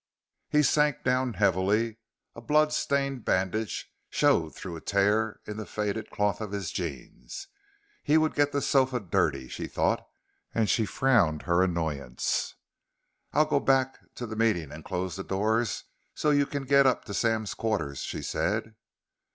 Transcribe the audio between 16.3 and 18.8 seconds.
you can get up to Sam's quarters," she said.